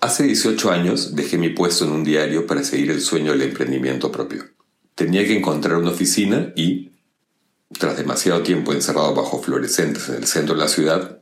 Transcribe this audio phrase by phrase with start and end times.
[0.00, 4.12] Hace 18 años dejé mi puesto en un diario para seguir el sueño del emprendimiento
[4.12, 4.53] propio.
[4.94, 6.92] Tenía que encontrar una oficina y,
[7.78, 11.20] tras demasiado tiempo encerrado bajo fluorescentes en el centro de la ciudad,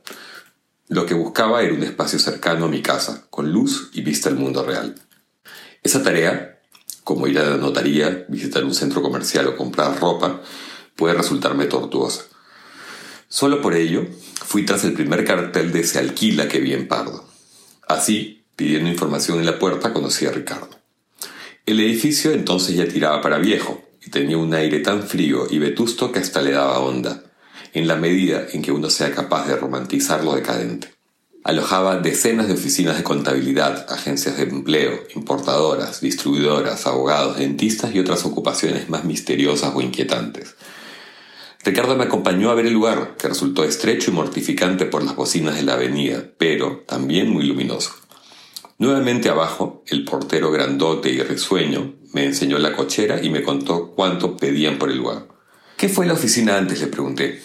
[0.89, 4.35] lo que buscaba era un espacio cercano a mi casa, con luz y vista al
[4.35, 4.95] mundo real.
[5.81, 6.61] Esa tarea,
[7.03, 10.41] como ir a la notaría, visitar un centro comercial o comprar ropa,
[10.95, 12.25] puede resultarme tortuosa.
[13.27, 14.05] Solo por ello,
[14.45, 17.27] fui tras el primer cartel de Se alquila que vi en Pardo.
[17.87, 20.82] Así, pidiendo información en la puerta, conocí a Ricardo.
[21.65, 26.11] El edificio entonces ya tiraba para viejo y tenía un aire tan frío y vetusto
[26.11, 27.23] que hasta le daba onda,
[27.73, 30.93] en la medida en que uno sea capaz de romantizar lo decadente.
[31.43, 38.25] Alojaba decenas de oficinas de contabilidad, agencias de empleo, importadoras, distribuidoras, abogados, dentistas y otras
[38.25, 40.55] ocupaciones más misteriosas o inquietantes
[41.65, 45.55] Ricardo me acompañó a ver el lugar, que resultó estrecho y mortificante por las bocinas
[45.55, 47.93] de la avenida, pero también muy luminoso.
[48.77, 54.37] Nuevamente abajo, el portero grandote y risueño me enseñó la cochera y me contó cuánto
[54.37, 55.27] pedían por el lugar.
[55.77, 56.79] ¿Qué fue la oficina antes?
[56.79, 57.41] le pregunté.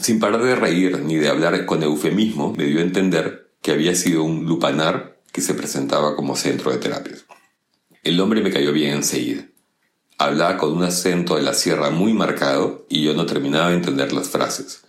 [0.00, 3.94] Sin parar de reír ni de hablar con eufemismo, me dio a entender que había
[3.94, 7.26] sido un lupanar que se presentaba como centro de terapias.
[8.04, 9.46] El hombre me cayó bien enseguida.
[10.16, 14.12] Hablaba con un acento de la sierra muy marcado y yo no terminaba de entender
[14.12, 14.82] las frases.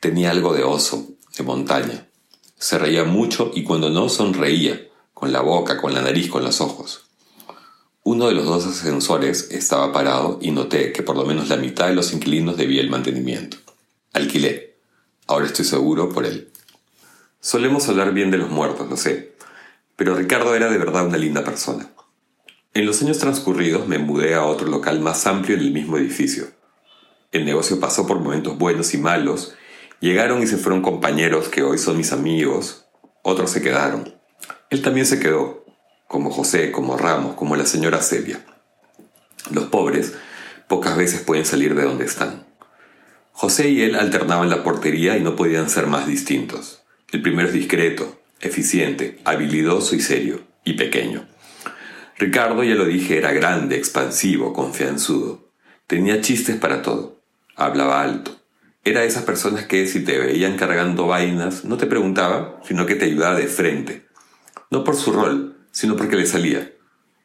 [0.00, 2.08] Tenía algo de oso, de montaña.
[2.56, 6.60] Se reía mucho y cuando no sonreía, con la boca, con la nariz, con los
[6.60, 7.08] ojos.
[8.04, 11.88] Uno de los dos ascensores estaba parado y noté que por lo menos la mitad
[11.88, 13.56] de los inquilinos debía el mantenimiento.
[14.12, 14.76] Alquilé.
[15.26, 16.52] Ahora estoy seguro por él.
[17.40, 19.34] Solemos hablar bien de los muertos, lo sé,
[19.96, 21.90] pero Ricardo era de verdad una linda persona.
[22.72, 26.46] En los años transcurridos me mudé a otro local más amplio en el mismo edificio.
[27.32, 29.54] El negocio pasó por momentos buenos y malos,
[29.98, 32.84] llegaron y se fueron compañeros que hoy son mis amigos,
[33.24, 34.17] otros se quedaron.
[34.70, 35.64] Él también se quedó,
[36.06, 38.44] como José, como Ramos, como la señora Celia.
[39.50, 40.14] Los pobres
[40.66, 42.46] pocas veces pueden salir de donde están.
[43.32, 46.82] José y él alternaban la portería y no podían ser más distintos.
[47.12, 51.26] El primero es discreto, eficiente, habilidoso y serio, y pequeño.
[52.18, 55.52] Ricardo, ya lo dije, era grande, expansivo, confianzudo.
[55.86, 57.22] Tenía chistes para todo.
[57.54, 58.36] Hablaba alto.
[58.84, 62.96] Era de esas personas que si te veían cargando vainas, no te preguntaba, sino que
[62.96, 64.07] te ayudaba de frente.
[64.70, 66.72] No por su rol, sino porque le salía.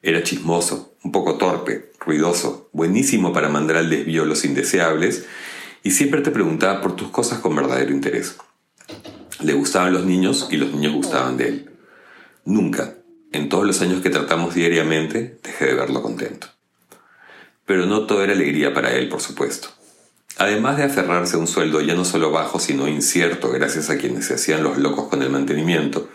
[0.01, 5.25] Era chismoso, un poco torpe, ruidoso, buenísimo para mandar al desvío los indeseables,
[5.83, 8.37] y siempre te preguntaba por tus cosas con verdadero interés.
[9.41, 11.71] Le gustaban los niños y los niños gustaban de él.
[12.45, 12.95] Nunca,
[13.31, 16.47] en todos los años que tratamos diariamente, dejé de verlo contento.
[17.65, 19.69] Pero no todo era alegría para él, por supuesto.
[20.37, 24.25] Además de aferrarse a un sueldo ya no solo bajo, sino incierto gracias a quienes
[24.25, 26.09] se hacían los locos con el mantenimiento,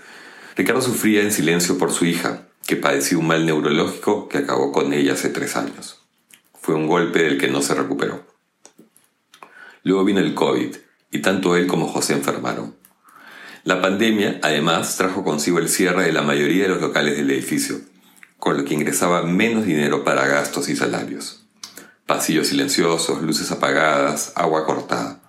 [0.58, 4.92] Ricardo sufría en silencio por su hija, que padecía un mal neurológico que acabó con
[4.92, 6.02] ella hace tres años.
[6.60, 8.26] Fue un golpe del que no se recuperó.
[9.84, 10.74] Luego vino el COVID,
[11.12, 12.74] y tanto él como José enfermaron.
[13.62, 17.76] La pandemia, además, trajo consigo el cierre de la mayoría de los locales del edificio,
[18.36, 21.46] con lo que ingresaba menos dinero para gastos y salarios.
[22.04, 25.20] Pasillos silenciosos, luces apagadas, agua cortada.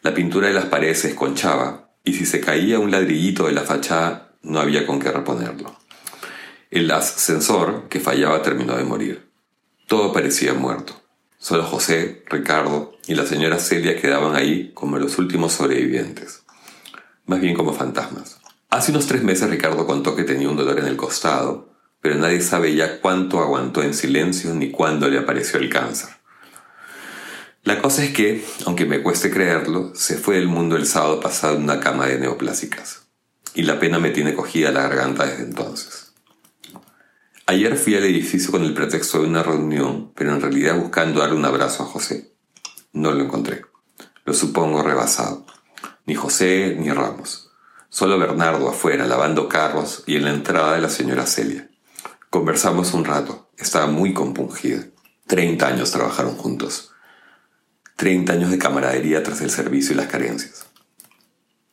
[0.00, 3.62] La pintura de las paredes se esconchaba, y si se caía un ladrillito de la
[3.62, 5.74] fachada, no había con qué reponerlo.
[6.70, 9.28] El ascensor, que fallaba, terminó de morir.
[9.88, 10.94] Todo parecía muerto.
[11.38, 16.44] Solo José, Ricardo y la señora Celia quedaban ahí como los últimos sobrevivientes
[17.26, 18.38] más bien como fantasmas.
[18.70, 22.40] Hace unos tres meses Ricardo contó que tenía un dolor en el costado, pero nadie
[22.40, 26.10] sabe ya cuánto aguantó en silencio ni cuándo le apareció el cáncer.
[27.62, 31.56] La cosa es que, aunque me cueste creerlo, se fue del mundo el sábado pasado
[31.56, 33.03] en una cama de neoplásicas.
[33.54, 36.12] Y la pena me tiene cogida la garganta desde entonces.
[37.46, 41.36] Ayer fui al edificio con el pretexto de una reunión, pero en realidad buscando darle
[41.36, 42.34] un abrazo a José.
[42.92, 43.62] No lo encontré.
[44.24, 45.44] Lo supongo rebasado.
[46.06, 47.50] Ni José ni Ramos.
[47.90, 51.70] Solo Bernardo afuera lavando carros y en la entrada de la señora Celia.
[52.30, 53.50] Conversamos un rato.
[53.58, 54.86] Estaba muy compungida.
[55.26, 56.92] Treinta años trabajaron juntos.
[57.96, 60.66] Treinta años de camaradería tras el servicio y las carencias.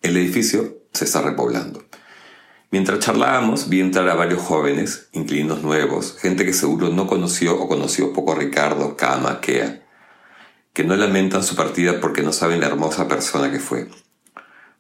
[0.02, 1.84] El edificio se está repoblando.
[2.72, 7.68] Mientras charlábamos, vi entrar a varios jóvenes, inquilinos nuevos, gente que seguro no conoció o
[7.68, 9.86] conoció poco a Ricardo, Kama, Kea,
[10.72, 13.90] que no lamentan su partida porque no saben la hermosa persona que fue.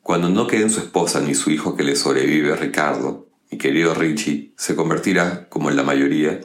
[0.01, 4.53] Cuando no queden su esposa ni su hijo que le sobrevive, Ricardo, mi querido Richie,
[4.55, 6.39] se convertirá, como en la mayoría,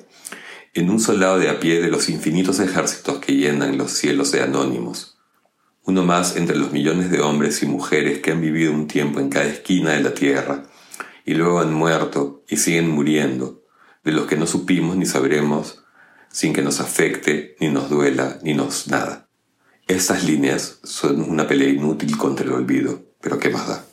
[0.75, 4.43] en un soldado de a pie de los infinitos ejércitos que llenan los cielos de
[4.43, 5.16] anónimos,
[5.87, 9.31] uno más entre los millones de hombres y mujeres que han vivido un tiempo en
[9.31, 10.65] cada esquina de la tierra,
[11.25, 13.63] y luego han muerto y siguen muriendo,
[14.05, 15.85] de los que no supimos ni sabremos,
[16.31, 19.29] sin que nos afecte, ni nos duela, ni nos nada.
[19.87, 23.85] Estas líneas son una pelea inútil contra el olvido, pero ¿qué más da?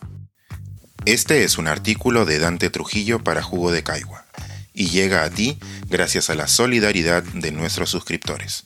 [1.06, 4.26] Este es un artículo de Dante Trujillo para Jugo de Caigua
[4.74, 5.60] y llega a ti
[5.90, 8.66] gracias a la solidaridad de nuestros suscriptores.